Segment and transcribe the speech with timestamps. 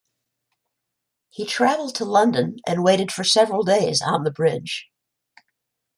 [1.29, 4.89] He travelled to London, and waited for several days on the bridge.